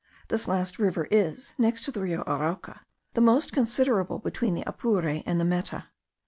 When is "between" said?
4.17-4.55